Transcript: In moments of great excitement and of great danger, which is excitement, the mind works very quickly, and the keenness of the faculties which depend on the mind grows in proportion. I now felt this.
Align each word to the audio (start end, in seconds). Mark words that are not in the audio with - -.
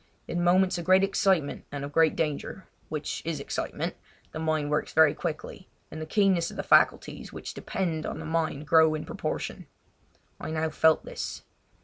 In 0.27 0.43
moments 0.43 0.79
of 0.79 0.85
great 0.85 1.03
excitement 1.03 1.63
and 1.71 1.85
of 1.85 1.91
great 1.91 2.15
danger, 2.15 2.65
which 2.89 3.21
is 3.23 3.39
excitement, 3.39 3.95
the 4.31 4.39
mind 4.39 4.71
works 4.71 4.93
very 4.93 5.13
quickly, 5.13 5.69
and 5.91 6.01
the 6.01 6.07
keenness 6.07 6.49
of 6.49 6.57
the 6.57 6.63
faculties 6.63 7.31
which 7.31 7.53
depend 7.53 8.07
on 8.07 8.17
the 8.17 8.25
mind 8.25 8.65
grows 8.65 8.97
in 8.97 9.05
proportion. 9.05 9.67
I 10.39 10.49
now 10.49 10.71
felt 10.71 11.05
this. 11.05 11.43